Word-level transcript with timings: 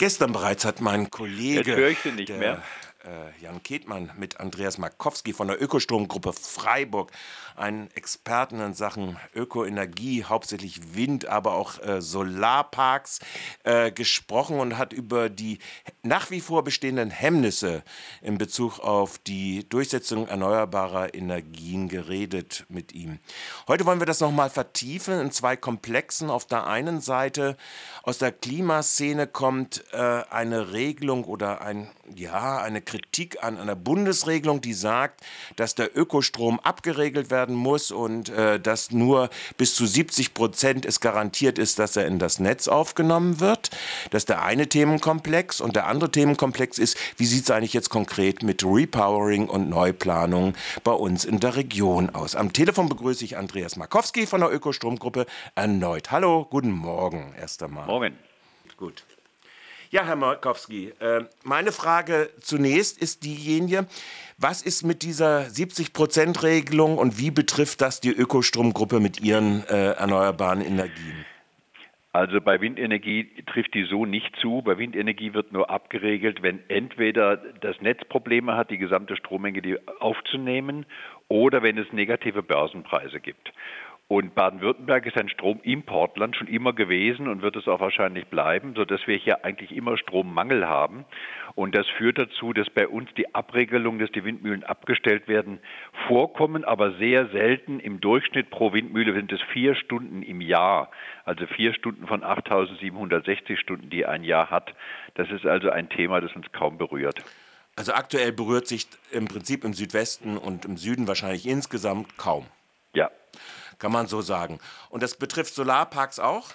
Gestern 0.00 0.32
bereits 0.32 0.64
hat 0.64 0.80
mein 0.80 1.10
Kollege. 1.10 1.72
Jetzt 1.72 1.76
höre 1.76 1.88
ich 1.90 1.98
Sie 1.98 2.12
nicht 2.12 2.30
der, 2.30 2.38
mehr. 2.38 2.62
Äh, 3.04 3.42
Jan 3.42 3.62
Ketmann 3.62 4.10
mit 4.18 4.40
Andreas 4.40 4.76
Markowski 4.76 5.32
von 5.32 5.48
der 5.48 5.62
Ökostromgruppe 5.62 6.34
Freiburg, 6.34 7.10
einen 7.56 7.90
Experten 7.92 8.60
in 8.60 8.74
Sachen 8.74 9.16
Ökoenergie, 9.34 10.24
hauptsächlich 10.24 10.94
Wind, 10.94 11.24
aber 11.24 11.54
auch 11.54 11.78
äh, 11.78 12.02
Solarparks, 12.02 13.20
äh, 13.64 13.90
gesprochen 13.90 14.60
und 14.60 14.76
hat 14.76 14.92
über 14.92 15.30
die 15.30 15.60
nach 16.02 16.30
wie 16.30 16.42
vor 16.42 16.62
bestehenden 16.62 17.08
Hemmnisse 17.08 17.82
in 18.20 18.36
Bezug 18.36 18.80
auf 18.80 19.16
die 19.16 19.66
Durchsetzung 19.66 20.28
erneuerbarer 20.28 21.14
Energien 21.14 21.88
geredet 21.88 22.66
mit 22.68 22.92
ihm. 22.92 23.18
Heute 23.66 23.86
wollen 23.86 24.00
wir 24.00 24.06
das 24.06 24.20
nochmal 24.20 24.50
vertiefen 24.50 25.18
in 25.20 25.30
zwei 25.32 25.56
Komplexen. 25.56 26.28
Auf 26.28 26.44
der 26.44 26.66
einen 26.66 27.00
Seite 27.00 27.56
aus 28.02 28.18
der 28.18 28.32
Klimaszene 28.32 29.26
kommt 29.26 29.84
äh, 29.92 29.96
eine 29.96 30.72
Regelung 30.72 31.24
oder 31.24 31.62
ein, 31.62 31.90
ja, 32.14 32.58
eine 32.58 32.82
Kritik 32.90 33.44
an 33.44 33.56
einer 33.56 33.76
Bundesregelung, 33.76 34.60
die 34.60 34.72
sagt, 34.72 35.20
dass 35.54 35.76
der 35.76 35.96
Ökostrom 35.96 36.58
abgeregelt 36.58 37.30
werden 37.30 37.54
muss 37.54 37.92
und 37.92 38.30
äh, 38.30 38.58
dass 38.58 38.90
nur 38.90 39.30
bis 39.56 39.76
zu 39.76 39.86
70 39.86 40.34
Prozent 40.34 40.84
es 40.84 40.98
garantiert 40.98 41.56
ist, 41.58 41.78
dass 41.78 41.94
er 41.94 42.06
in 42.06 42.18
das 42.18 42.40
Netz 42.40 42.66
aufgenommen 42.66 43.38
wird. 43.38 43.70
Das 44.10 44.22
ist 44.22 44.28
der 44.28 44.42
eine 44.42 44.68
Themenkomplex. 44.68 45.60
Und 45.60 45.76
der 45.76 45.86
andere 45.86 46.10
Themenkomplex 46.10 46.78
ist, 46.78 46.98
wie 47.16 47.26
sieht 47.26 47.44
es 47.44 47.50
eigentlich 47.52 47.74
jetzt 47.74 47.90
konkret 47.90 48.42
mit 48.42 48.64
Repowering 48.64 49.48
und 49.48 49.70
Neuplanung 49.70 50.54
bei 50.82 50.92
uns 50.92 51.24
in 51.24 51.38
der 51.38 51.54
Region 51.54 52.10
aus? 52.10 52.34
Am 52.34 52.52
Telefon 52.52 52.88
begrüße 52.88 53.24
ich 53.24 53.36
Andreas 53.36 53.76
Markowski 53.76 54.26
von 54.26 54.40
der 54.40 54.52
Ökostromgruppe 54.52 55.26
erneut. 55.54 56.10
Hallo, 56.10 56.44
guten 56.50 56.72
Morgen 56.72 57.34
erst 57.38 57.62
einmal. 57.62 57.86
Morgen. 57.86 58.18
Gut. 58.76 59.04
Ja, 59.92 60.04
Herr 60.04 60.14
Markowski, 60.14 60.92
äh, 61.00 61.24
meine 61.42 61.72
Frage 61.72 62.30
zunächst 62.38 63.02
ist 63.02 63.24
diejenige, 63.24 63.88
was 64.38 64.62
ist 64.62 64.84
mit 64.84 65.02
dieser 65.02 65.46
70-Prozent-Regelung 65.46 66.96
und 66.96 67.18
wie 67.18 67.32
betrifft 67.32 67.80
das 67.80 68.00
die 68.00 68.12
Ökostromgruppe 68.12 69.00
mit 69.00 69.20
ihren 69.20 69.64
äh, 69.64 69.94
erneuerbaren 69.94 70.60
Energien? 70.60 71.26
Also 72.12 72.40
bei 72.40 72.60
Windenergie 72.60 73.30
trifft 73.46 73.74
die 73.74 73.82
so 73.82 74.06
nicht 74.06 74.36
zu. 74.40 74.62
Bei 74.62 74.78
Windenergie 74.78 75.34
wird 75.34 75.52
nur 75.52 75.70
abgeregelt, 75.70 76.40
wenn 76.40 76.60
entweder 76.68 77.36
das 77.36 77.80
Netz 77.80 78.04
Probleme 78.08 78.56
hat, 78.56 78.70
die 78.70 78.78
gesamte 78.78 79.16
Strommenge 79.16 79.60
aufzunehmen, 79.98 80.86
oder 81.26 81.64
wenn 81.64 81.78
es 81.78 81.92
negative 81.92 82.44
Börsenpreise 82.44 83.18
gibt. 83.18 83.52
Und 84.10 84.34
Baden-Württemberg 84.34 85.06
ist 85.06 85.16
ein 85.16 85.28
Stromimportland 85.28 86.34
schon 86.34 86.48
immer 86.48 86.72
gewesen 86.72 87.28
und 87.28 87.42
wird 87.42 87.54
es 87.54 87.68
auch 87.68 87.78
wahrscheinlich 87.78 88.26
bleiben, 88.26 88.74
sodass 88.74 89.06
wir 89.06 89.16
hier 89.16 89.44
eigentlich 89.44 89.70
immer 89.70 89.96
Strommangel 89.96 90.66
haben. 90.66 91.04
Und 91.54 91.76
das 91.76 91.86
führt 91.96 92.18
dazu, 92.18 92.52
dass 92.52 92.68
bei 92.70 92.88
uns 92.88 93.08
die 93.16 93.36
Abregelung, 93.36 94.00
dass 94.00 94.10
die 94.10 94.24
Windmühlen 94.24 94.64
abgestellt 94.64 95.28
werden, 95.28 95.60
vorkommen, 96.08 96.64
aber 96.64 96.96
sehr 96.98 97.28
selten. 97.28 97.78
Im 97.78 98.00
Durchschnitt 98.00 98.50
pro 98.50 98.72
Windmühle 98.72 99.14
sind 99.14 99.30
es 99.30 99.40
vier 99.52 99.76
Stunden 99.76 100.22
im 100.22 100.40
Jahr, 100.40 100.90
also 101.24 101.46
vier 101.46 101.72
Stunden 101.72 102.08
von 102.08 102.24
8.760 102.24 103.58
Stunden, 103.58 103.90
die 103.90 104.06
ein 104.06 104.24
Jahr 104.24 104.50
hat. 104.50 104.74
Das 105.14 105.30
ist 105.30 105.46
also 105.46 105.70
ein 105.70 105.88
Thema, 105.88 106.20
das 106.20 106.34
uns 106.34 106.50
kaum 106.50 106.78
berührt. 106.78 107.22
Also 107.76 107.92
aktuell 107.92 108.32
berührt 108.32 108.66
sich 108.66 108.88
im 109.12 109.28
Prinzip 109.28 109.62
im 109.62 109.72
Südwesten 109.72 110.36
und 110.36 110.64
im 110.64 110.76
Süden 110.76 111.06
wahrscheinlich 111.06 111.46
insgesamt 111.46 112.18
kaum. 112.18 112.46
Ja, 112.92 113.08
kann 113.80 113.92
man 113.92 114.06
so 114.06 114.20
sagen. 114.20 114.60
Und 114.90 115.02
das 115.02 115.18
betrifft 115.18 115.54
Solarparks 115.54 116.20
auch? 116.20 116.50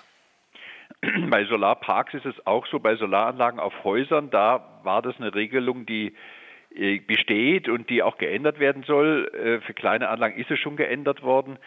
Bei 1.29 1.45
Solarparks 1.45 2.13
ist 2.13 2.25
es 2.25 2.47
auch 2.47 2.65
so, 2.67 2.79
bei 2.79 2.95
Solaranlagen 2.95 3.59
auf 3.59 3.73
Häusern, 3.83 4.29
da 4.29 4.79
war 4.83 5.01
das 5.01 5.17
eine 5.17 5.33
Regelung, 5.33 5.85
die 5.85 6.15
äh, 6.75 6.99
besteht 6.99 7.69
und 7.69 7.89
die 7.89 8.03
auch 8.03 8.17
geändert 8.17 8.59
werden 8.59 8.83
soll. 8.83 9.29
Äh, 9.33 9.61
für 9.65 9.73
kleine 9.73 10.09
Anlagen 10.09 10.39
ist 10.39 10.51
es 10.51 10.59
schon 10.59 10.75
geändert 10.75 11.23
worden, 11.23 11.57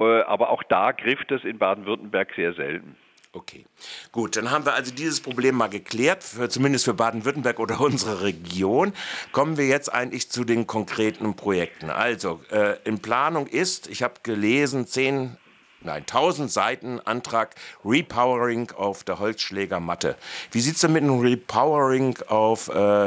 äh, 0.00 0.22
aber 0.22 0.50
auch 0.50 0.62
da 0.64 0.92
griff 0.92 1.24
das 1.28 1.44
in 1.44 1.58
Baden-Württemberg 1.58 2.32
sehr 2.34 2.54
selten. 2.54 2.96
Okay, 3.36 3.66
gut, 4.12 4.36
dann 4.36 4.52
haben 4.52 4.64
wir 4.64 4.74
also 4.74 4.92
dieses 4.94 5.20
Problem 5.20 5.56
mal 5.56 5.66
geklärt, 5.66 6.22
für, 6.22 6.48
zumindest 6.48 6.84
für 6.84 6.94
Baden-Württemberg 6.94 7.58
oder 7.58 7.80
unsere 7.80 8.22
Region. 8.22 8.92
Kommen 9.32 9.56
wir 9.56 9.66
jetzt 9.66 9.92
eigentlich 9.92 10.30
zu 10.30 10.44
den 10.44 10.68
konkreten 10.68 11.34
Projekten. 11.34 11.90
Also, 11.90 12.40
äh, 12.52 12.78
in 12.84 13.00
Planung 13.00 13.48
ist, 13.48 13.88
ich 13.88 14.04
habe 14.04 14.14
gelesen, 14.22 14.86
10, 14.86 15.36
nein, 15.80 16.02
1000 16.02 16.48
Seiten 16.48 17.00
Antrag 17.00 17.56
Repowering 17.84 18.70
auf 18.70 19.02
der 19.02 19.18
Holzschlägermatte. 19.18 20.16
Wie 20.52 20.60
sieht 20.60 20.76
es 20.76 20.82
denn 20.82 20.92
mit 20.92 21.02
dem 21.02 21.18
Repowering 21.18 22.16
auf 22.28 22.68
äh, 22.68 23.06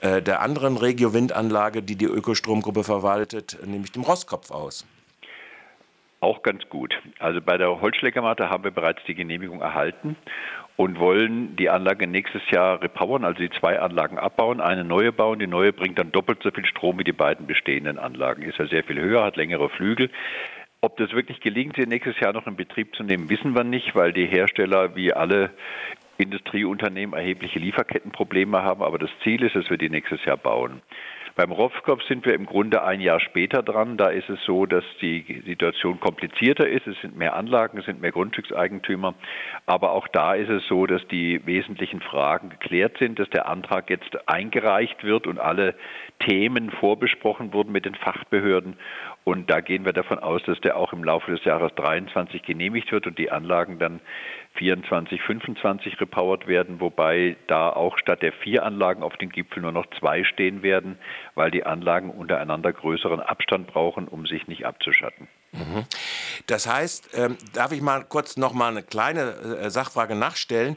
äh, 0.00 0.20
der 0.20 0.40
anderen 0.40 0.78
Regio-Windanlage, 0.78 1.84
die 1.84 1.94
die 1.94 2.06
Ökostromgruppe 2.06 2.82
verwaltet, 2.82 3.56
nämlich 3.64 3.92
dem 3.92 4.02
Rosskopf 4.02 4.50
aus? 4.50 4.84
Auch 6.20 6.42
ganz 6.42 6.68
gut. 6.68 6.94
Also 7.18 7.40
bei 7.40 7.56
der 7.56 7.80
Holzschlägermatte 7.80 8.50
haben 8.50 8.64
wir 8.64 8.70
bereits 8.70 9.02
die 9.06 9.14
Genehmigung 9.14 9.62
erhalten 9.62 10.16
und 10.76 10.98
wollen 10.98 11.56
die 11.56 11.70
Anlage 11.70 12.06
nächstes 12.06 12.42
Jahr 12.50 12.82
repowern, 12.82 13.24
also 13.24 13.40
die 13.40 13.48
zwei 13.50 13.80
Anlagen 13.80 14.18
abbauen, 14.18 14.60
eine 14.60 14.84
neue 14.84 15.12
bauen. 15.12 15.38
Die 15.38 15.46
neue 15.46 15.72
bringt 15.72 15.98
dann 15.98 16.12
doppelt 16.12 16.42
so 16.42 16.50
viel 16.50 16.66
Strom 16.66 16.98
wie 16.98 17.04
die 17.04 17.12
beiden 17.12 17.46
bestehenden 17.46 17.98
Anlagen. 17.98 18.42
Ist 18.42 18.58
ja 18.58 18.66
sehr 18.66 18.84
viel 18.84 19.00
höher, 19.00 19.24
hat 19.24 19.36
längere 19.36 19.70
Flügel. 19.70 20.10
Ob 20.82 20.98
das 20.98 21.12
wirklich 21.12 21.40
gelingt, 21.40 21.76
sie 21.76 21.86
nächstes 21.86 22.20
Jahr 22.20 22.34
noch 22.34 22.46
in 22.46 22.56
Betrieb 22.56 22.94
zu 22.96 23.02
nehmen, 23.02 23.30
wissen 23.30 23.54
wir 23.54 23.64
nicht, 23.64 23.94
weil 23.94 24.12
die 24.12 24.26
Hersteller 24.26 24.96
wie 24.96 25.14
alle 25.14 25.50
Industrieunternehmen 26.18 27.14
erhebliche 27.14 27.58
Lieferkettenprobleme 27.58 28.62
haben. 28.62 28.82
Aber 28.82 28.98
das 28.98 29.10
Ziel 29.22 29.42
ist, 29.42 29.56
dass 29.56 29.70
wir 29.70 29.78
die 29.78 29.90
nächstes 29.90 30.22
Jahr 30.26 30.36
bauen. 30.36 30.82
Beim 31.36 31.52
Rofkopf 31.52 32.02
sind 32.04 32.26
wir 32.26 32.34
im 32.34 32.46
Grunde 32.46 32.82
ein 32.82 33.00
Jahr 33.00 33.20
später 33.20 33.62
dran. 33.62 33.96
Da 33.96 34.08
ist 34.08 34.28
es 34.28 34.42
so, 34.44 34.66
dass 34.66 34.84
die 35.00 35.42
Situation 35.46 36.00
komplizierter 36.00 36.68
ist. 36.68 36.86
Es 36.86 37.00
sind 37.00 37.16
mehr 37.16 37.34
Anlagen, 37.34 37.78
es 37.78 37.86
sind 37.86 38.00
mehr 38.00 38.12
Grundstückseigentümer. 38.12 39.14
Aber 39.66 39.92
auch 39.92 40.08
da 40.08 40.34
ist 40.34 40.50
es 40.50 40.66
so, 40.66 40.86
dass 40.86 41.06
die 41.08 41.44
wesentlichen 41.46 42.00
Fragen 42.00 42.50
geklärt 42.50 42.98
sind, 42.98 43.18
dass 43.18 43.30
der 43.30 43.48
Antrag 43.48 43.90
jetzt 43.90 44.28
eingereicht 44.28 45.04
wird 45.04 45.26
und 45.26 45.38
alle 45.38 45.74
Themen 46.18 46.70
vorbesprochen 46.70 47.52
wurden 47.52 47.72
mit 47.72 47.84
den 47.84 47.94
Fachbehörden. 47.94 48.76
Und 49.24 49.50
da 49.50 49.60
gehen 49.60 49.84
wir 49.84 49.92
davon 49.92 50.18
aus, 50.18 50.42
dass 50.44 50.60
der 50.60 50.76
auch 50.76 50.92
im 50.92 51.04
Laufe 51.04 51.30
des 51.30 51.44
Jahres 51.44 51.74
23 51.76 52.42
genehmigt 52.42 52.90
wird 52.90 53.06
und 53.06 53.18
die 53.18 53.30
Anlagen 53.30 53.78
dann 53.78 54.00
24, 54.54 55.22
25 55.22 56.00
repowert 56.00 56.46
werden, 56.46 56.80
wobei 56.80 57.36
da 57.46 57.70
auch 57.70 57.96
statt 57.98 58.22
der 58.22 58.32
vier 58.32 58.64
Anlagen 58.64 59.02
auf 59.02 59.16
dem 59.16 59.30
Gipfel 59.30 59.62
nur 59.62 59.72
noch 59.72 59.86
zwei 59.98 60.24
stehen 60.24 60.62
werden, 60.62 60.98
weil 61.34 61.50
die 61.50 61.64
Anlagen 61.64 62.10
untereinander 62.10 62.72
größeren 62.72 63.20
Abstand 63.20 63.68
brauchen, 63.68 64.08
um 64.08 64.26
sich 64.26 64.48
nicht 64.48 64.66
abzuschatten. 64.66 65.28
Mhm. 65.52 65.84
Das 66.46 66.66
heißt, 66.66 67.10
ähm, 67.16 67.38
darf 67.52 67.72
ich 67.72 67.80
mal 67.80 68.04
kurz 68.04 68.36
noch 68.36 68.52
mal 68.52 68.68
eine 68.68 68.82
kleine 68.82 69.20
äh, 69.20 69.70
Sachfrage 69.70 70.14
nachstellen? 70.14 70.76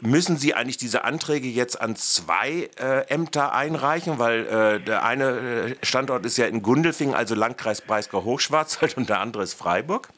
Müssen 0.00 0.36
Sie 0.36 0.52
eigentlich 0.54 0.78
diese 0.78 1.04
Anträge 1.04 1.46
jetzt 1.46 1.80
an 1.80 1.94
zwei 1.94 2.68
äh, 2.76 3.06
Ämter 3.08 3.54
einreichen? 3.54 4.18
Weil 4.18 4.46
äh, 4.46 4.80
der 4.80 5.04
eine 5.04 5.76
äh, 5.80 5.86
Standort 5.86 6.26
ist 6.26 6.36
ja 6.38 6.46
in 6.46 6.62
Gundelfingen, 6.62 7.14
also 7.14 7.36
Landkreis 7.36 7.82
Breisgau-Hochschwarzwald, 7.82 8.96
und 8.96 9.08
der 9.08 9.20
andere 9.20 9.44
ist 9.44 9.54
Freiburg. 9.54 10.08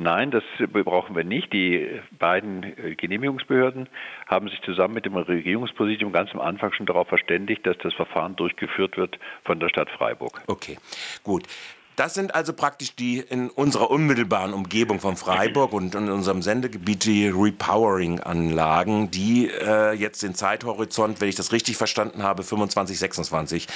Nein, 0.00 0.30
das 0.30 0.42
brauchen 0.72 1.14
wir 1.14 1.24
nicht. 1.24 1.52
Die 1.52 2.00
beiden 2.18 2.62
äh, 2.62 2.94
Genehmigungsbehörden 2.94 3.86
haben 4.26 4.48
sich 4.48 4.58
zusammen 4.62 4.94
mit 4.94 5.04
dem 5.04 5.14
Regierungspräsidium 5.14 6.10
ganz 6.10 6.30
am 6.32 6.40
Anfang 6.40 6.72
schon 6.72 6.86
darauf 6.86 7.06
verständigt, 7.08 7.66
dass 7.66 7.76
das 7.82 7.92
Verfahren 7.92 8.34
durchgeführt 8.34 8.96
wird 8.96 9.18
von 9.44 9.60
der 9.60 9.68
Stadt 9.68 9.90
Freiburg. 9.90 10.40
Okay, 10.46 10.78
gut. 11.22 11.44
Das 11.96 12.14
sind 12.14 12.34
also 12.34 12.54
praktisch 12.54 12.96
die 12.96 13.18
in 13.18 13.50
unserer 13.50 13.90
unmittelbaren 13.90 14.54
Umgebung 14.54 15.00
von 15.00 15.18
Freiburg 15.18 15.74
und 15.74 15.94
in 15.94 16.08
unserem 16.08 16.40
Sendegebiet 16.40 17.04
die 17.04 17.28
Repowering-Anlagen, 17.28 19.10
die 19.10 19.50
äh, 19.50 19.92
jetzt 19.92 20.22
den 20.22 20.34
Zeithorizont, 20.34 21.20
wenn 21.20 21.28
ich 21.28 21.34
das 21.34 21.52
richtig 21.52 21.76
verstanden 21.76 22.22
habe, 22.22 22.42
25, 22.42 22.98
26 22.98 23.66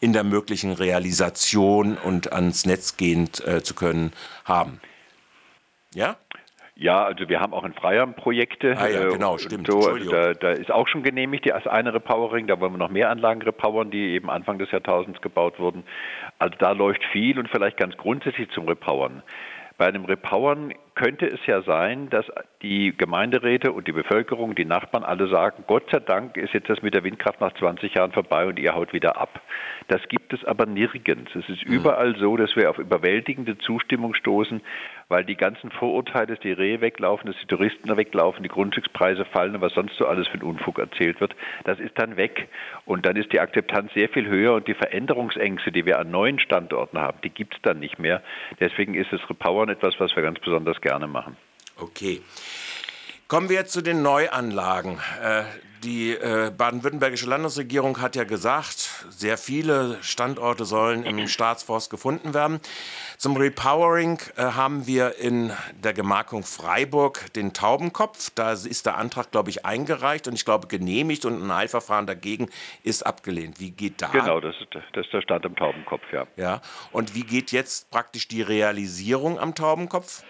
in 0.00 0.12
der 0.12 0.24
möglichen 0.24 0.72
Realisation 0.72 1.96
und 1.96 2.34
ans 2.34 2.66
Netz 2.66 2.98
gehen 2.98 3.30
äh, 3.46 3.62
zu 3.62 3.72
können 3.72 4.12
haben. 4.44 4.78
Ja? 5.94 6.16
Ja, 6.76 7.04
also 7.04 7.28
wir 7.28 7.40
haben 7.40 7.52
auch 7.52 7.64
in 7.64 7.74
Freiern 7.74 8.14
Projekte. 8.14 8.74
Ah 8.78 8.88
ja, 8.88 9.08
äh, 9.08 9.12
genau, 9.12 9.36
stimmt. 9.36 9.66
So, 9.66 9.86
also 9.86 10.10
da, 10.10 10.32
da, 10.32 10.52
ist 10.52 10.70
auch 10.70 10.88
schon 10.88 11.02
genehmigt 11.02 11.44
die 11.44 11.52
als 11.52 11.66
eine 11.66 11.92
Repowering. 11.92 12.46
Da 12.46 12.58
wollen 12.58 12.72
wir 12.72 12.78
noch 12.78 12.88
mehr 12.88 13.10
Anlagen 13.10 13.42
repowern, 13.42 13.90
die 13.90 14.14
eben 14.14 14.30
Anfang 14.30 14.58
des 14.58 14.70
Jahrtausends 14.70 15.20
gebaut 15.20 15.58
wurden. 15.58 15.84
Also 16.38 16.56
da 16.58 16.72
läuft 16.72 17.04
viel 17.12 17.38
und 17.38 17.50
vielleicht 17.50 17.76
ganz 17.76 17.98
grundsätzlich 17.98 18.48
zum 18.52 18.66
Repowern. 18.66 19.22
Bei 19.76 19.88
einem 19.88 20.06
Repowern 20.06 20.72
könnte 20.94 21.26
es 21.26 21.40
ja 21.46 21.62
sein, 21.62 22.10
dass 22.10 22.26
die 22.62 22.94
Gemeinderäte 22.96 23.72
und 23.72 23.88
die 23.88 23.92
Bevölkerung, 23.92 24.54
die 24.54 24.64
Nachbarn 24.64 25.02
alle 25.02 25.28
sagen, 25.28 25.64
Gott 25.66 25.84
sei 25.90 26.00
Dank 26.00 26.36
ist 26.36 26.52
jetzt 26.52 26.68
das 26.68 26.82
mit 26.82 26.94
der 26.94 27.04
Windkraft 27.04 27.40
nach 27.40 27.54
20 27.54 27.94
Jahren 27.94 28.12
vorbei 28.12 28.46
und 28.46 28.58
ihr 28.58 28.74
haut 28.74 28.92
wieder 28.92 29.16
ab. 29.16 29.40
Das 29.88 30.00
gibt 30.08 30.32
es 30.32 30.44
aber 30.44 30.66
nirgends. 30.66 31.34
Es 31.34 31.48
ist 31.48 31.66
mhm. 31.66 31.74
überall 31.74 32.16
so, 32.16 32.36
dass 32.36 32.54
wir 32.56 32.68
auf 32.70 32.78
überwältigende 32.78 33.56
Zustimmung 33.58 34.14
stoßen, 34.14 34.60
weil 35.08 35.24
die 35.24 35.36
ganzen 35.36 35.70
Vorurteile, 35.70 36.28
dass 36.28 36.40
die 36.40 36.52
Rehe 36.52 36.80
weglaufen, 36.80 37.26
dass 37.26 37.40
die 37.40 37.46
Touristen 37.46 37.96
weglaufen, 37.96 38.42
die 38.42 38.48
Grundstückspreise 38.48 39.24
fallen 39.24 39.56
und 39.56 39.60
was 39.60 39.72
sonst 39.72 39.96
so 39.96 40.06
alles 40.06 40.28
für 40.28 40.38
ein 40.38 40.42
Unfug 40.42 40.78
erzählt 40.78 41.20
wird, 41.20 41.34
das 41.64 41.80
ist 41.80 41.98
dann 41.98 42.16
weg. 42.16 42.48
Und 42.84 43.06
dann 43.06 43.16
ist 43.16 43.32
die 43.32 43.40
Akzeptanz 43.40 43.92
sehr 43.94 44.08
viel 44.08 44.28
höher 44.28 44.54
und 44.54 44.68
die 44.68 44.74
Veränderungsängste, 44.74 45.72
die 45.72 45.86
wir 45.86 45.98
an 45.98 46.10
neuen 46.10 46.38
Standorten 46.38 46.98
haben, 46.98 47.18
die 47.24 47.30
gibt 47.30 47.54
es 47.54 47.62
dann 47.62 47.80
nicht 47.80 47.98
mehr. 47.98 48.22
Deswegen 48.60 48.94
ist 48.94 49.12
das 49.12 49.28
Repowern 49.28 49.68
etwas, 49.68 49.98
was 49.98 50.14
wir 50.14 50.22
ganz 50.22 50.38
besonders 50.38 50.79
gerne 50.80 51.06
machen. 51.06 51.36
Okay. 51.76 52.22
Kommen 53.28 53.48
wir 53.48 53.56
jetzt 53.56 53.72
zu 53.72 53.80
den 53.80 54.02
Neuanlagen. 54.02 55.00
Äh, 55.22 55.44
die 55.84 56.10
äh, 56.10 56.50
baden-württembergische 56.50 57.26
Landesregierung 57.26 58.02
hat 58.02 58.14
ja 58.14 58.24
gesagt, 58.24 59.06
sehr 59.08 59.38
viele 59.38 59.96
Standorte 60.02 60.64
sollen 60.64 61.04
im 61.04 61.26
Staatsforst 61.28 61.90
gefunden 61.90 62.34
werden. 62.34 62.60
Zum 63.16 63.36
Repowering 63.36 64.18
äh, 64.36 64.42
haben 64.42 64.86
wir 64.86 65.16
in 65.18 65.52
der 65.82 65.94
Gemarkung 65.94 66.42
Freiburg 66.42 67.32
den 67.34 67.54
Taubenkopf. 67.54 68.30
Da 68.34 68.52
ist 68.52 68.84
der 68.84 68.98
Antrag, 68.98 69.30
glaube 69.30 69.48
ich, 69.48 69.64
eingereicht 69.64 70.28
und 70.28 70.34
ich 70.34 70.44
glaube 70.44 70.66
genehmigt 70.66 71.24
und 71.24 71.42
ein 71.42 71.50
Eilverfahren 71.50 72.06
dagegen 72.06 72.50
ist 72.82 73.06
abgelehnt. 73.06 73.58
Wie 73.58 73.70
geht 73.70 74.02
da? 74.02 74.08
Genau, 74.08 74.40
das 74.40 74.56
ist, 74.60 74.74
das 74.74 75.04
ist 75.04 75.12
der 75.12 75.22
Stand 75.22 75.46
am 75.46 75.56
Taubenkopf, 75.56 76.02
ja. 76.12 76.26
Ja, 76.36 76.60
und 76.92 77.14
wie 77.14 77.22
geht 77.22 77.52
jetzt 77.52 77.90
praktisch 77.90 78.28
die 78.28 78.42
Realisierung 78.42 79.38
am 79.38 79.54
Taubenkopf? 79.54 80.24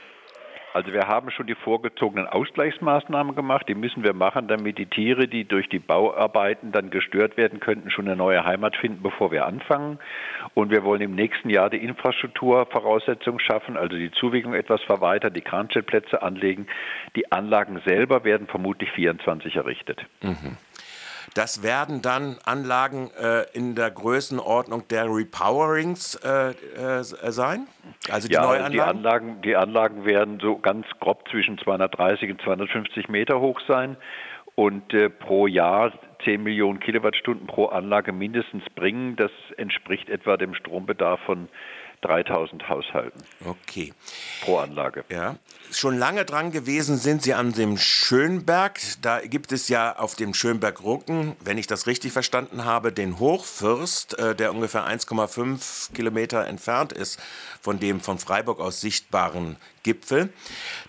Also 0.72 0.92
wir 0.92 1.08
haben 1.08 1.30
schon 1.30 1.46
die 1.46 1.54
vorgezogenen 1.54 2.26
Ausgleichsmaßnahmen 2.26 3.34
gemacht. 3.34 3.68
Die 3.68 3.74
müssen 3.74 4.04
wir 4.04 4.14
machen, 4.14 4.46
damit 4.46 4.78
die 4.78 4.86
Tiere, 4.86 5.26
die 5.26 5.44
durch 5.44 5.68
die 5.68 5.80
Bauarbeiten 5.80 6.70
dann 6.70 6.90
gestört 6.90 7.36
werden 7.36 7.58
könnten, 7.58 7.90
schon 7.90 8.06
eine 8.06 8.16
neue 8.16 8.44
Heimat 8.44 8.76
finden, 8.76 9.02
bevor 9.02 9.32
wir 9.32 9.46
anfangen. 9.46 9.98
Und 10.54 10.70
wir 10.70 10.84
wollen 10.84 11.00
im 11.00 11.14
nächsten 11.14 11.50
Jahr 11.50 11.70
die 11.70 11.78
Infrastrukturvoraussetzungen 11.78 13.40
schaffen, 13.40 13.76
also 13.76 13.96
die 13.96 14.12
Zuwägung 14.12 14.54
etwas 14.54 14.82
verweitern, 14.82 15.34
die 15.34 15.40
Kranstellplätze 15.40 16.22
anlegen. 16.22 16.68
Die 17.16 17.32
Anlagen 17.32 17.80
selber 17.84 18.24
werden 18.24 18.46
vermutlich 18.46 18.90
24 18.92 19.56
errichtet. 19.56 20.06
Mhm. 20.22 20.56
Das 21.34 21.62
werden 21.62 22.02
dann 22.02 22.38
Anlagen 22.44 23.10
äh, 23.20 23.44
in 23.52 23.74
der 23.74 23.90
Größenordnung 23.90 24.88
der 24.88 25.04
Repowerings 25.04 26.16
äh, 26.16 26.50
äh, 26.50 27.02
sein? 27.02 27.68
Also 28.10 28.28
die 28.28 28.34
ja, 28.34 28.42
Neuanlagen? 28.42 28.72
Die 28.72 28.80
Anlagen, 28.80 29.42
die 29.42 29.56
Anlagen 29.56 30.04
werden 30.04 30.40
so 30.40 30.58
ganz 30.58 30.86
grob 30.98 31.28
zwischen 31.30 31.56
230 31.58 32.32
und 32.32 32.42
250 32.42 33.08
Meter 33.08 33.40
hoch 33.40 33.60
sein 33.68 33.96
und 34.56 34.92
äh, 34.92 35.08
pro 35.08 35.46
Jahr 35.46 35.92
10 36.24 36.42
Millionen 36.42 36.80
Kilowattstunden 36.80 37.46
pro 37.46 37.66
Anlage 37.66 38.12
mindestens 38.12 38.64
bringen. 38.74 39.16
Das 39.16 39.30
entspricht 39.56 40.08
etwa 40.10 40.36
dem 40.36 40.54
Strombedarf 40.54 41.20
von 41.20 41.48
3000 42.02 42.68
Haushalten. 42.68 43.22
Okay. 43.44 43.92
Pro 44.42 44.58
Anlage. 44.58 45.04
Ja. 45.08 45.36
Schon 45.70 45.98
lange 45.98 46.24
dran 46.24 46.50
gewesen 46.50 46.96
sind 46.96 47.22
Sie 47.22 47.34
an 47.34 47.52
dem 47.52 47.76
Schönberg. 47.76 48.80
Da 49.02 49.20
gibt 49.20 49.52
es 49.52 49.68
ja 49.68 49.96
auf 49.96 50.14
dem 50.14 50.34
Schönberg-Rucken, 50.34 51.36
wenn 51.40 51.58
ich 51.58 51.66
das 51.66 51.86
richtig 51.86 52.12
verstanden 52.12 52.64
habe, 52.64 52.92
den 52.92 53.18
Hochfürst, 53.18 54.18
äh, 54.18 54.34
der 54.34 54.52
ungefähr 54.52 54.84
1,5 54.86 55.92
Kilometer 55.92 56.46
entfernt 56.46 56.92
ist 56.92 57.20
von 57.60 57.78
dem 57.78 58.00
von 58.00 58.18
Freiburg 58.18 58.60
aus 58.60 58.80
sichtbaren 58.80 59.56
Gipfel. 59.82 60.30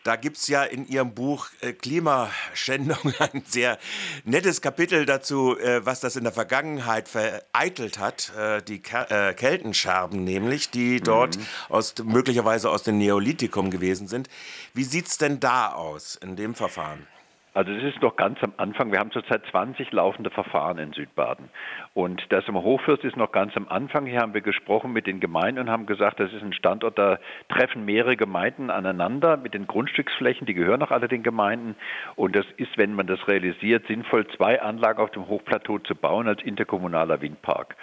Da 0.04 0.16
gibt 0.16 0.38
es 0.38 0.48
ja 0.48 0.64
in 0.64 0.88
Ihrem 0.88 1.14
Buch 1.14 1.48
äh, 1.62 1.74
Klimaschändung 1.74 2.98
ein 3.20 3.44
sehr 3.48 3.78
nettes 4.24 4.62
Kapitel 4.62 5.06
dazu, 5.06 5.58
äh, 5.58 5.86
was 5.86 6.00
das 6.00 6.16
in 6.16 6.24
der 6.24 6.34
Vergangenheit 6.34 7.08
vereitelt 7.08 8.00
hat. 8.00 8.32
Äh, 8.38 8.62
die 8.62 8.82
Ker 8.82 9.30
äh, 9.30 9.34
Keltenscherben 9.34 10.24
nämlich, 10.24 10.70
die 10.70 11.00
dort 11.00 11.38
mhm. 11.38 11.46
aus, 11.70 11.96
möglicherweise 12.04 12.70
aus 12.70 12.84
dem 12.84 12.98
Neolithikum 12.98 13.72
gewesen 13.72 14.08
sind. 14.08 14.30
Wie 14.74 14.84
sieht 14.84 15.08
es 15.08 15.18
denn 15.18 15.40
da 15.40 15.74
aus 15.74 16.16
in 16.16 16.36
dem 16.36 16.56
Verfahren? 16.56 17.08
Also 17.54 17.72
es 17.72 17.84
ist 17.84 18.02
noch 18.02 18.16
ganz 18.16 18.42
am 18.44 18.54
Anfang. 18.56 18.94
Wir 18.94 19.00
haben 19.00 19.12
zurzeit 19.12 19.44
20 19.52 19.92
laufende 19.92 20.30
Verfahren 20.30 20.78
in 20.78 20.94
Südbaden. 20.94 21.50
Und 21.94 22.24
das 22.30 22.48
im 22.48 22.56
Hochfürst 22.56 23.04
ist 23.04 23.18
noch 23.18 23.34
ganz 23.34 23.58
am 23.58 23.68
Anfang. 23.68 24.06
Hier 24.06 24.22
haben 24.22 24.34
wir 24.34 24.40
gesprochen 24.40 24.94
mit 24.94 25.06
den 25.06 25.20
Gemeinden 25.20 25.60
und 25.60 25.70
haben 25.70 25.86
gesagt, 25.86 26.22
das 26.22 26.32
ist 26.32 26.44
ein 26.44 26.54
Standort, 26.54 26.98
da 26.98 27.20
treffen 27.50 27.84
mehrere 27.84 28.16
Gemeinden 28.16 28.70
aneinander 28.70 29.36
mit 29.36 29.54
den 29.54 29.68
Grundstücksflächen, 29.68 30.48
die 30.48 30.54
gehören 30.54 30.82
auch 30.82 30.92
alle 30.92 31.10
den 31.10 31.24
Gemeinden. 31.24 31.76
Und 32.16 32.38
das 32.38 32.46
ist, 32.56 32.78
wenn 32.78 32.94
man 32.94 33.08
das 33.08 33.28
realisiert, 33.28 33.86
sinnvoll, 33.88 34.26
zwei 34.28 34.62
Anlagen 34.62 35.02
auf 35.02 35.12
dem 35.12 35.28
Hochplateau 35.28 35.80
zu 35.80 35.94
bauen 35.94 36.30
als 36.30 36.42
interkommunaler 36.42 37.22
Windpark. 37.22 37.76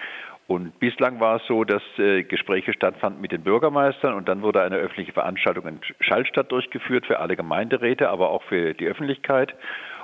Und 0.49 0.81
bislang 0.81 1.21
war 1.21 1.37
es 1.37 1.47
so, 1.47 1.63
dass 1.65 1.83
äh, 1.99 2.23
Gespräche 2.23 2.73
stattfanden 2.73 3.21
mit 3.21 3.33
den 3.33 3.43
Bürgermeistern 3.43 4.15
und 4.15 4.31
dann 4.31 4.41
wurde 4.41 4.63
eine 4.63 4.77
öffentliche 4.77 5.13
Veranstaltung 5.13 5.67
in 5.67 5.81
Schallstadt 6.01 6.51
durchgeführt 6.51 7.05
für 7.05 7.21
alle 7.21 7.37
Gemeinderäte, 7.37 8.09
aber 8.09 8.31
auch 8.31 8.43
für 8.45 8.73
die 8.73 8.87
Öffentlichkeit. 8.87 9.55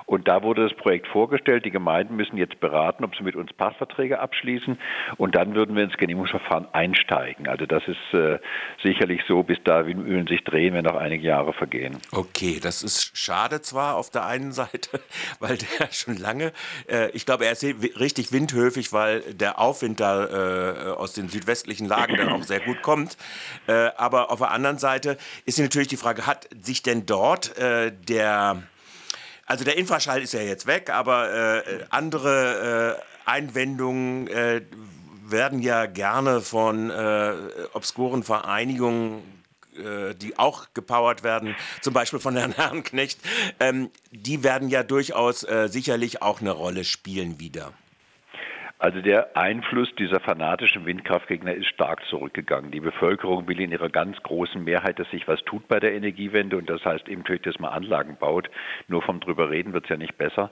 Und 0.07 0.29
da 0.29 0.43
wurde 0.43 0.69
das 0.69 0.77
Projekt 0.77 1.07
vorgestellt. 1.09 1.65
Die 1.65 1.71
Gemeinden 1.71 2.17
müssen 2.17 2.37
jetzt 2.37 2.61
beraten, 2.61 3.05
ob 3.05 3.17
sie 3.17 3.23
mit 3.23 3.37
uns 3.37 3.53
Pachtverträge 3.53 4.21
abschließen. 4.21 4.79
Und 5.17 5.35
dann 5.35 5.55
würden 5.55 5.75
wir 5.77 5.85
ins 5.85 5.97
Genehmigungsverfahren 5.97 6.67
einsteigen. 6.73 7.49
Also 7.49 7.67
das 7.67 7.83
ist 7.89 8.15
äh, 8.19 8.39
sicherlich 8.83 9.23
so, 9.27 9.43
bis 9.43 9.59
da 9.65 9.87
Windmühlen 9.87 10.27
sich 10.27 10.45
drehen, 10.45 10.75
wenn 10.75 10.85
noch 10.85 10.97
einige 10.97 11.27
Jahre 11.27 11.53
vergehen. 11.53 11.99
Okay, 12.13 12.61
das 12.63 12.83
ist 12.83 13.17
schade 13.17 13.63
zwar 13.63 13.97
auf 13.97 14.11
der 14.11 14.27
einen 14.27 14.53
Seite, 14.53 15.01
weil 15.41 15.57
der 15.57 15.91
schon 15.93 16.17
lange, 16.17 16.53
äh, 16.89 17.11
ich 17.11 17.25
glaube, 17.25 17.47
er 17.47 17.53
ist 17.53 17.65
richtig 17.65 18.33
windhöfig, 18.33 18.93
weil 18.93 19.21
der 19.33 19.59
Aufwind 19.59 20.01
da 20.01 20.91
äh, 20.91 20.91
aus 20.93 21.15
den 21.15 21.29
südwestlichen 21.29 21.89
Lagen 21.89 22.17
dann 22.17 22.29
auch 22.29 22.43
sehr 22.43 22.61
gut 22.61 22.83
kommt. 22.83 23.17
Äh, 23.67 23.91
aber 23.97 24.31
auf 24.31 24.39
der 24.39 24.51
anderen 24.51 24.79
Seite 24.79 25.17
ist 25.47 25.59
natürlich 25.59 25.89
die 25.89 25.97
Frage, 25.97 26.27
hat 26.27 26.49
sich 26.61 26.83
denn 26.83 27.07
dort 27.07 27.57
äh, 27.59 27.93
der 28.09 28.63
also 29.47 29.65
der 29.65 29.77
Infraschall 29.77 30.23
ist 30.23 30.33
ja 30.33 30.41
jetzt 30.41 30.67
weg, 30.67 30.91
aber 30.91 31.65
äh, 31.67 31.85
andere 31.91 32.99
äh, 32.99 33.31
Einwendungen 33.31 34.29
äh, 34.29 34.63
werden 35.27 35.61
ja 35.61 35.87
gerne 35.87 36.41
von 36.41 36.91
äh, 36.91 37.35
obskuren 37.73 38.23
Vereinigungen 38.23 39.23
äh, 39.77 40.15
die 40.15 40.39
auch 40.39 40.69
gepowert 40.73 41.25
werden, 41.25 41.57
zum 41.81 41.95
Beispiel 41.95 42.21
von 42.21 42.37
Herrn 42.37 42.53
Herrenknecht, 42.57 43.19
ähm, 43.59 43.91
die 44.13 44.45
werden 44.45 44.69
ja 44.69 44.85
durchaus 44.85 45.43
äh, 45.43 45.69
sicherlich 45.69 46.23
auch 46.23 46.41
eine 46.41 46.53
Rolle 46.53 46.85
spielen 46.85 47.41
wieder. 47.41 47.73
Also 48.79 49.01
der 49.01 49.37
Einfluss 49.37 49.89
dieser 49.95 50.21
fanatischen 50.21 50.85
Windkraftgegner 50.85 51.55
ist 51.55 51.69
stark 51.69 52.05
zurückgegangen. 52.07 52.71
Die 52.71 52.81
Bevölkerung 52.81 53.47
will 53.49 53.61
in 53.61 53.71
ihrer 53.71 53.89
ganz 53.89 54.21
großen 54.23 54.63
Mehrheit, 54.63 54.99
dass 54.99 55.09
sich 55.11 55.27
was 55.29 55.43
tut 55.45 55.69
bei 55.69 55.79
der 55.81 55.95
Energiewende 55.95 56.57
und 56.57 56.69
das 56.69 56.85
heißt 56.85 57.09
eben 57.09 57.23
natürlich, 57.23 57.43
dass 57.43 57.59
man 57.59 57.73
Anlagen 57.73 58.17
baut. 58.19 58.51
Nur 58.89 59.03
vom 59.03 59.21
drüber 59.21 59.49
reden 59.51 59.73
wird 59.73 59.85
es 59.85 59.91
ja 59.91 59.97
nicht 59.97 60.19
besser. 60.19 60.51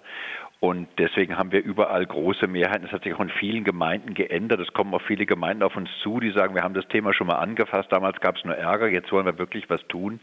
Und 0.60 0.86
deswegen 0.96 1.36
haben 1.36 1.50
wir 1.50 1.64
überall 1.64 2.06
große 2.06 2.46
Mehrheiten. 2.46 2.86
Es 2.86 2.92
hat 2.92 3.02
sich 3.02 3.12
auch 3.14 3.20
in 3.20 3.30
vielen 3.30 3.64
Gemeinden 3.64 4.14
geändert. 4.14 4.61
Es 4.61 4.73
kommen 4.73 4.94
auch 4.94 5.02
viele 5.02 5.26
Gemeinden 5.26 5.64
auf 5.64 5.75
uns 5.75 5.90
zu, 6.04 6.20
die 6.20 6.30
sagen, 6.30 6.54
wir 6.54 6.62
haben 6.62 6.75
das 6.75 6.87
Thema 6.87 7.12
schon 7.12 7.26
mal 7.26 7.38
angefasst. 7.40 7.90
Damals 7.90 8.20
gab 8.20 8.37
es 8.37 8.44
nur 8.44 8.54
Ärger. 8.54 8.87
Jetzt 8.87 9.11
wollen 9.11 9.26
wir 9.26 9.38
wirklich 9.38 9.68
was 9.68 9.85
tun. 9.88 10.20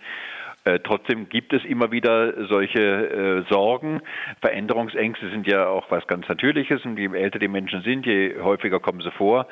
Äh, 0.69 0.79
trotzdem 0.83 1.29
gibt 1.29 1.51
es 1.53 1.65
immer 1.65 1.91
wieder 1.91 2.45
solche 2.47 2.79
äh, 2.79 3.43
Sorgen. 3.51 4.01
Veränderungsängste 4.41 5.29
sind 5.29 5.47
ja 5.47 5.67
auch 5.67 5.89
was 5.89 6.05
ganz 6.05 6.27
Natürliches 6.27 6.85
und 6.85 6.97
je 6.97 7.09
älter 7.11 7.39
die 7.39 7.47
Menschen 7.47 7.81
sind, 7.81 8.05
je 8.05 8.35
häufiger 8.39 8.79
kommen 8.79 9.01
sie 9.01 9.11
vor. 9.11 9.47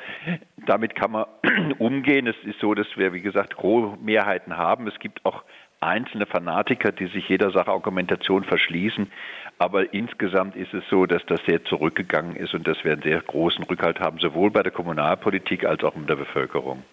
Damit 0.66 0.94
kann 0.94 1.10
man 1.12 1.24
umgehen. 1.78 2.28
Es 2.28 2.36
ist 2.44 2.60
so, 2.60 2.72
dass 2.74 2.86
wir, 2.96 3.12
wie 3.12 3.20
gesagt, 3.20 3.56
Mehrheiten 4.00 4.56
haben. 4.56 4.86
Es 4.86 4.98
gibt 5.00 5.24
auch 5.24 5.42
einzelne 5.80 6.26
Fanatiker, 6.26 6.92
die 6.92 7.06
sich 7.06 7.28
jeder 7.28 7.50
Sache 7.50 7.70
Argumentation 7.70 8.44
verschließen. 8.44 9.10
Aber 9.58 9.92
insgesamt 9.92 10.54
ist 10.54 10.72
es 10.72 10.84
so, 10.88 11.06
dass 11.06 11.24
das 11.26 11.40
sehr 11.46 11.64
zurückgegangen 11.64 12.36
ist 12.36 12.54
und 12.54 12.68
dass 12.68 12.84
wir 12.84 12.92
einen 12.92 13.02
sehr 13.02 13.20
großen 13.20 13.64
Rückhalt 13.64 13.98
haben, 13.98 14.18
sowohl 14.18 14.50
bei 14.52 14.62
der 14.62 14.72
Kommunalpolitik 14.72 15.64
als 15.64 15.82
auch 15.82 15.96
in 15.96 16.06
der 16.06 16.16
Bevölkerung. 16.16 16.84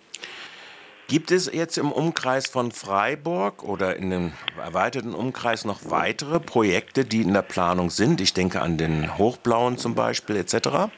Gibt 1.07 1.29
es 1.29 1.51
jetzt 1.53 1.77
im 1.77 1.91
Umkreis 1.91 2.47
von 2.47 2.71
Freiburg 2.71 3.61
oder 3.61 3.95
in 3.95 4.09
dem 4.09 4.33
erweiterten 4.57 5.13
Umkreis 5.13 5.63
noch 5.63 5.81
weitere 5.83 6.39
Projekte, 6.39 7.05
die 7.05 7.21
in 7.21 7.31
der 7.31 7.43
Planung 7.43 7.91
sind? 7.91 8.21
Ich 8.21 8.33
denke 8.33 8.59
an 8.59 8.79
den 8.79 9.15
Hochblauen 9.19 9.77
zum 9.77 9.93
Beispiel 9.93 10.35
etc. 10.35 10.89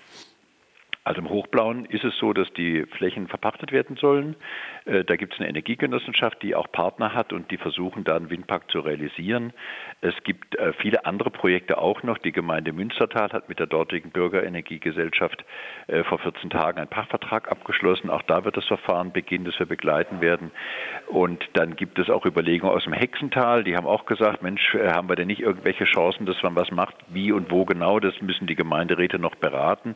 Also 1.08 1.22
im 1.22 1.30
Hochblauen 1.30 1.86
ist 1.86 2.04
es 2.04 2.18
so, 2.18 2.34
dass 2.34 2.52
die 2.52 2.86
Flächen 2.98 3.30
verpachtet 3.30 3.72
werden 3.72 3.96
sollen. 3.96 4.36
Äh, 4.84 5.06
da 5.06 5.16
gibt 5.16 5.34
es 5.34 5.40
eine 5.40 5.48
Energiegenossenschaft, 5.48 6.44
die 6.44 6.54
auch 6.54 6.70
Partner 6.70 7.14
hat 7.14 7.32
und 7.32 7.50
die 7.50 7.56
versuchen 7.56 8.04
da 8.04 8.18
einen 8.18 8.30
Windpark 8.30 8.70
zu 8.70 8.82
realisieren. 8.82 9.54
Es 10.02 10.14
gibt 10.26 10.58
äh, 10.58 10.74
viele 10.74 11.06
andere 11.06 11.30
Projekte 11.30 11.78
auch 11.78 12.04
noch. 12.04 12.18
Die 12.18 12.34
Gemeinde 12.34 12.74
Münstertal 12.74 13.32
hat 13.32 13.48
mit 13.48 13.58
der 13.58 13.68
dortigen 13.68 14.12
Bürgerenergiegesellschaft 14.12 15.46
äh, 15.88 16.04
vor 16.04 16.20
14 16.20 16.50
Tagen 16.50 16.80
einen 16.80 16.90
Pachtvertrag 16.90 17.50
abgeschlossen. 17.50 18.10
Auch 18.10 18.24
da 18.24 18.44
wird 18.44 18.58
das 18.58 18.66
Verfahren 18.66 19.14
beginnen, 19.14 19.46
das 19.46 19.58
wir 19.60 19.66
begleiten 19.66 20.20
werden. 20.20 20.52
Und 21.08 21.48
dann 21.54 21.78
gibt 21.78 22.00
es 22.00 22.10
auch 22.10 22.26
Überlegungen 22.26 22.76
aus 22.76 22.84
dem 22.84 22.92
Hexental. 22.92 23.64
Die 23.64 23.78
haben 23.78 23.88
auch 23.88 24.06
gesagt, 24.08 24.44
Mensch, 24.44 24.74
haben 24.74 25.08
wir 25.08 25.16
denn 25.16 25.28
nicht 25.28 25.40
irgendwelche 25.40 25.86
Chancen, 25.86 26.26
dass 26.26 26.44
man 26.44 26.58
was 26.58 26.70
macht? 26.72 26.96
Wie 27.08 27.32
und 27.32 27.50
wo 27.50 27.64
genau? 27.64 28.02
Das 28.02 28.22
müssen 28.22 28.46
die 28.46 28.56
Gemeinderäte 28.56 29.20
noch 29.20 29.36
beraten. 29.36 29.96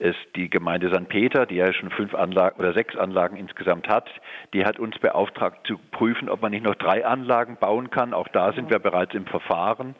Es, 0.00 0.16
die 0.34 0.39
Gemeinde 0.48 0.88
St. 0.88 1.08
Peter, 1.08 1.44
die 1.44 1.56
ja 1.56 1.72
schon 1.72 1.90
fünf 1.90 2.14
Anlagen 2.14 2.58
oder 2.58 2.72
sechs 2.72 2.96
Anlagen 2.96 3.36
insgesamt 3.36 3.88
hat, 3.88 4.08
die 4.54 4.64
hat 4.64 4.78
uns 4.78 4.98
beauftragt 4.98 5.66
zu 5.66 5.78
prüfen, 5.90 6.28
ob 6.28 6.40
man 6.40 6.52
nicht 6.52 6.64
noch 6.64 6.76
drei 6.76 7.04
Anlagen 7.04 7.56
bauen 7.56 7.90
kann. 7.90 8.14
Auch 8.14 8.28
da 8.28 8.52
sind 8.52 8.70
wir 8.70 8.78
bereits 8.78 9.14
im 9.14 9.26
Verfahren. 9.26 9.94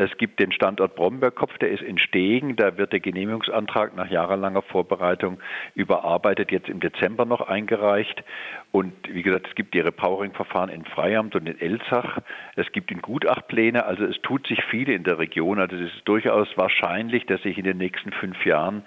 Es 0.00 0.16
gibt 0.16 0.38
den 0.38 0.52
Standort 0.52 0.94
Brombergkopf, 0.94 1.58
der 1.58 1.70
ist 1.70 1.82
in 1.82 1.98
Stegen. 1.98 2.54
Da 2.54 2.78
wird 2.78 2.92
der 2.92 3.00
Genehmigungsantrag 3.00 3.96
nach 3.96 4.08
jahrelanger 4.08 4.62
Vorbereitung 4.62 5.40
überarbeitet, 5.74 6.52
jetzt 6.52 6.68
im 6.68 6.78
Dezember 6.78 7.24
noch 7.24 7.40
eingereicht. 7.40 8.22
Und 8.70 8.92
wie 9.08 9.24
gesagt, 9.24 9.48
es 9.48 9.56
gibt 9.56 9.74
die 9.74 9.80
Repowering-Verfahren 9.80 10.68
in 10.68 10.84
Freiamt 10.84 11.34
und 11.34 11.48
in 11.48 11.60
Elzach. 11.60 12.18
Es 12.54 12.70
gibt 12.70 12.92
in 12.92 13.02
Gutachtpläne. 13.02 13.86
Also 13.86 14.04
es 14.04 14.22
tut 14.22 14.46
sich 14.46 14.62
viel 14.66 14.88
in 14.88 15.02
der 15.02 15.18
Region. 15.18 15.58
Also 15.58 15.74
es 15.74 15.92
ist 15.92 16.06
durchaus 16.06 16.46
wahrscheinlich, 16.56 17.26
dass 17.26 17.42
sich 17.42 17.58
in 17.58 17.64
den 17.64 17.78
nächsten 17.78 18.12
fünf 18.12 18.46
Jahren 18.46 18.84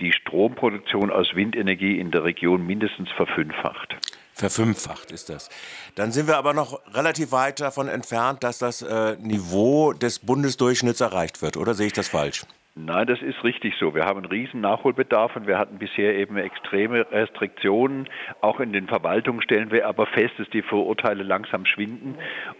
die 0.00 0.12
Stromproduktion 0.12 1.10
aus 1.10 1.34
Windenergie 1.34 1.98
in 1.98 2.10
der 2.10 2.24
Region 2.24 2.66
mindestens 2.66 3.10
verfünffacht. 3.12 3.96
Verfünffacht 4.32 5.12
ist 5.12 5.28
das. 5.28 5.48
Dann 5.94 6.10
sind 6.10 6.26
wir 6.26 6.36
aber 6.36 6.54
noch 6.54 6.80
relativ 6.92 7.30
weit 7.30 7.60
davon 7.60 7.86
entfernt, 7.86 8.42
dass 8.42 8.58
das 8.58 8.82
äh, 8.82 9.16
Niveau 9.20 9.92
des 9.92 10.18
Bundesdurchschnitts 10.18 11.00
erreicht 11.00 11.40
wird, 11.40 11.56
oder 11.56 11.74
sehe 11.74 11.86
ich 11.86 11.92
das 11.92 12.08
falsch? 12.08 12.44
Nein, 12.76 13.06
das 13.06 13.22
ist 13.22 13.44
richtig 13.44 13.76
so. 13.78 13.94
Wir 13.94 14.04
haben 14.04 14.16
einen 14.16 14.26
riesen 14.26 14.60
Nachholbedarf 14.60 15.36
und 15.36 15.46
wir 15.46 15.58
hatten 15.58 15.78
bisher 15.78 16.16
eben 16.16 16.36
extreme 16.36 17.08
Restriktionen. 17.08 18.08
Auch 18.40 18.58
in 18.58 18.72
den 18.72 18.88
Verwaltungen 18.88 19.42
stellen 19.42 19.70
wir 19.70 19.86
aber 19.86 20.06
fest, 20.06 20.34
dass 20.38 20.50
die 20.50 20.62
Vorurteile 20.62 21.22
langsam 21.22 21.66
schwinden 21.66 22.16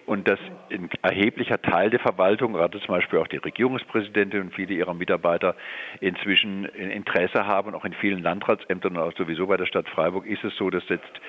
und 0.07 0.29
dass 0.29 0.39
ein 0.71 0.89
erheblicher 1.03 1.61
Teil 1.61 1.91
der 1.91 1.99
Verwaltung, 1.99 2.53
gerade 2.53 2.79
zum 2.79 2.95
Beispiel 2.95 3.19
auch 3.19 3.27
die 3.27 3.39
Regierungspräsidentin 3.39 4.43
und 4.43 4.55
viele 4.55 4.75
ihrer 4.75 4.95
Mitarbeiter 4.95 5.57
inzwischen 5.99 6.65
Interesse 6.65 7.45
haben. 7.49 7.75
Auch 7.75 7.85
in 7.85 7.95
vielen 7.95 8.23
Landratsämtern 8.23 8.97
und 8.97 9.03
auch 9.03 9.17
sowieso 9.17 9.49
bei 9.49 9.57
der 9.57 9.67
Stadt 9.67 9.89
Freiburg 9.89 10.27
ist 10.27 10.45
es 10.45 10.57
so, 10.57 10.71
dass 10.71 10.89
jetzt 10.91 11.21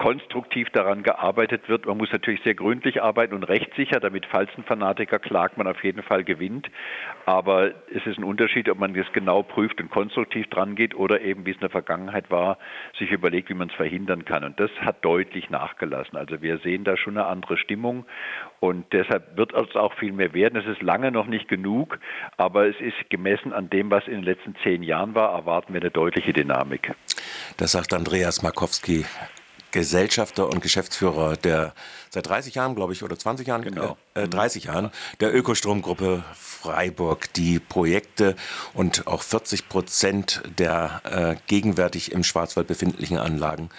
konstruktiv 0.00 0.70
daran 0.70 1.02
gearbeitet 1.02 1.68
wird. 1.68 1.84
Man 1.84 1.98
muss 1.98 2.10
natürlich 2.10 2.42
sehr 2.42 2.54
gründlich 2.54 3.02
arbeiten 3.02 3.34
und 3.34 3.44
rechtssicher, 3.44 4.00
damit 4.00 4.24
falls 4.24 4.48
ein 4.56 4.64
Fanatiker 4.64 5.18
klagt, 5.18 5.58
man 5.58 5.66
auf 5.66 5.84
jeden 5.84 6.02
Fall 6.02 6.24
gewinnt. 6.24 6.70
Aber 7.26 7.72
es 7.94 8.06
ist 8.06 8.16
ein 8.16 8.24
Unterschied, 8.24 8.70
ob 8.70 8.78
man 8.78 8.94
das 8.94 9.04
genau 9.12 9.42
prüft 9.42 9.78
und 9.78 9.90
konstruktiv 9.90 10.46
dran 10.46 10.74
geht 10.74 10.94
oder 10.94 11.20
eben, 11.20 11.44
wie 11.44 11.50
es 11.50 11.56
in 11.56 11.60
der 11.60 11.70
Vergangenheit 11.70 12.30
war, 12.30 12.56
sich 12.98 13.10
überlegt, 13.10 13.50
wie 13.50 13.54
man 13.54 13.68
es 13.68 13.74
verhindern 13.74 14.24
kann. 14.24 14.42
Und 14.42 14.58
das 14.58 14.70
hat 14.80 15.04
deutlich 15.04 15.50
nachgelassen. 15.50 16.16
Also 16.16 16.40
wir 16.40 16.56
sehen 16.60 16.84
da 16.84 16.96
schon 16.96 17.18
eine 17.18 17.26
andere 17.26 17.58
Stimmung 17.58 18.06
und 18.58 18.90
deshalb 18.94 19.36
wird 19.36 19.52
es 19.52 19.76
auch 19.76 19.92
viel 19.92 20.12
mehr 20.12 20.32
werden. 20.32 20.58
Es 20.58 20.66
ist 20.66 20.80
lange 20.80 21.12
noch 21.12 21.26
nicht 21.26 21.46
genug, 21.46 21.98
aber 22.38 22.66
es 22.66 22.80
ist 22.80 23.10
gemessen 23.10 23.52
an 23.52 23.68
dem, 23.68 23.90
was 23.90 24.06
in 24.06 24.14
den 24.14 24.22
letzten 24.22 24.56
zehn 24.62 24.82
Jahren 24.82 25.14
war, 25.14 25.34
erwarten 25.34 25.74
wir 25.74 25.82
eine 25.82 25.90
deutliche 25.90 26.32
Dynamik. 26.32 26.94
Das 27.58 27.72
sagt 27.72 27.92
Andreas 27.92 28.42
Markowski, 28.42 29.04
Gesellschafter 29.70 30.48
und 30.48 30.60
Geschäftsführer 30.60 31.36
der 31.36 31.74
seit 32.10 32.26
30 32.26 32.54
Jahren, 32.54 32.74
glaube 32.74 32.92
ich, 32.92 33.02
oder 33.02 33.18
20 33.18 33.46
Jahren, 33.46 33.62
genau. 33.62 33.96
äh, 34.14 34.28
30 34.28 34.64
mhm. 34.64 34.70
Jahren, 34.70 34.90
der 35.20 35.34
Ökostromgruppe 35.34 36.24
Freiburg, 36.34 37.32
die 37.34 37.58
Projekte 37.58 38.36
und 38.74 39.06
auch 39.06 39.22
40 39.22 39.68
Prozent 39.68 40.42
der 40.58 41.02
äh, 41.04 41.36
gegenwärtig 41.46 42.12
im 42.12 42.24
Schwarzwald 42.24 42.66
befindlichen 42.66 43.18
Anlagen 43.18 43.70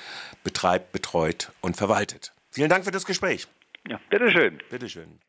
betreibt, 0.44 0.92
betreut 0.92 1.52
und 1.62 1.78
verwaltet. 1.78 2.34
Vielen 2.50 2.70
Dank 2.70 2.86
für 2.86 2.92
das 2.92 3.06
Gespräch. 3.06 3.48
Ja, 3.88 4.00
bitteschön. 4.10 4.60
Bitteschön. 4.70 5.20